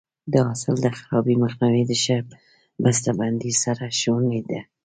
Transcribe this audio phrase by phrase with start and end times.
[0.31, 2.17] د حاصل د خرابي مخنیوی د ښه
[2.83, 4.59] بسته بندۍ سره شونی دی.